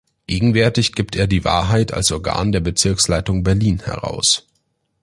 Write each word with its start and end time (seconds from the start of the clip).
Gegenwärtig 0.25 0.93
gibt 0.93 1.15
er 1.15 1.27
"Die 1.27 1.45
Wahrheit" 1.45 1.93
als 1.93 2.11
„Organ 2.11 2.51
der 2.51 2.59
Bezirksleitung 2.59 3.43
Berlin“ 3.43 3.77
heraus. 3.83 4.47